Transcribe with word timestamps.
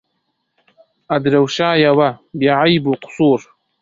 ئەدرەوشایەوە 1.11 2.09
بێعەیب 2.39 2.83
و 2.87 2.99
قوسوور 3.01 3.41